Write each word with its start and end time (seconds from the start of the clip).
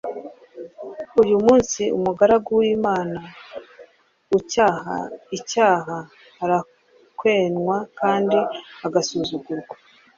n’uyu 1.13 1.37
munsi 1.45 1.81
umugaragu 1.97 2.49
w’imana, 2.61 3.19
ucyaha 4.37 4.95
icyaha, 5.37 5.95
arakwenwa 6.43 7.77
kandi 7.99 8.37
agasuzugurwa 8.85 9.75